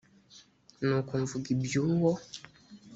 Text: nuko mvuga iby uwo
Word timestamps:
nuko 0.85 1.11
mvuga 1.21 1.47
iby 1.53 1.73
uwo 1.85 2.11